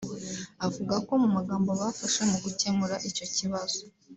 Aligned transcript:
avuga 0.65 0.95
ko 1.07 1.13
mu 1.21 1.37
ngamba 1.43 1.71
bafashe 1.81 2.21
mu 2.29 2.37
gukemura 2.43 2.95
icyo 3.09 3.25
kibazo 3.35 3.81